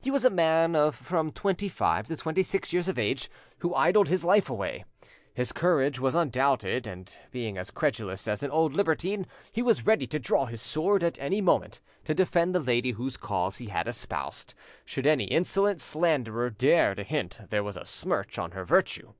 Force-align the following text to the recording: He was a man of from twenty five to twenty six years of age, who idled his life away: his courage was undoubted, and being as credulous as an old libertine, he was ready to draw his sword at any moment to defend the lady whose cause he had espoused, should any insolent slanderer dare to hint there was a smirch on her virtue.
He 0.00 0.12
was 0.12 0.24
a 0.24 0.30
man 0.30 0.76
of 0.76 0.94
from 0.94 1.32
twenty 1.32 1.68
five 1.68 2.06
to 2.06 2.16
twenty 2.16 2.44
six 2.44 2.72
years 2.72 2.86
of 2.86 3.00
age, 3.00 3.28
who 3.58 3.74
idled 3.74 4.08
his 4.08 4.24
life 4.24 4.48
away: 4.48 4.84
his 5.34 5.50
courage 5.50 5.98
was 5.98 6.14
undoubted, 6.14 6.86
and 6.86 7.12
being 7.32 7.58
as 7.58 7.72
credulous 7.72 8.28
as 8.28 8.44
an 8.44 8.52
old 8.52 8.74
libertine, 8.74 9.26
he 9.50 9.62
was 9.62 9.84
ready 9.84 10.06
to 10.06 10.20
draw 10.20 10.46
his 10.46 10.62
sword 10.62 11.02
at 11.02 11.18
any 11.18 11.40
moment 11.40 11.80
to 12.04 12.14
defend 12.14 12.54
the 12.54 12.60
lady 12.60 12.92
whose 12.92 13.16
cause 13.16 13.56
he 13.56 13.66
had 13.66 13.88
espoused, 13.88 14.54
should 14.84 15.04
any 15.04 15.24
insolent 15.24 15.80
slanderer 15.80 16.48
dare 16.48 16.94
to 16.94 17.02
hint 17.02 17.40
there 17.50 17.64
was 17.64 17.76
a 17.76 17.84
smirch 17.84 18.38
on 18.38 18.52
her 18.52 18.64
virtue. 18.64 19.14